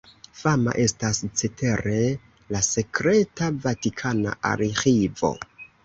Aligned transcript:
Fama 0.37 0.71
estas 0.83 1.19
cetere 1.41 1.99
la 2.55 2.65
sekreta 2.71 3.53
vatikana 3.71 4.39
arĥivo. 4.55 5.37